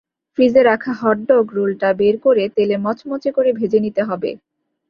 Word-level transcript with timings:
ফ্রিজে 0.33 0.61
রাখা 0.63 0.91
হটডগ 1.01 1.45
রোলটা 1.53 1.89
বের 1.93 2.15
করে 2.25 2.43
তেলে 2.55 2.75
মচমচে 2.77 3.29
করে 3.31 3.49
ভেজে 3.53 3.79
নিতে 3.85 4.01
হবে। 4.03 4.29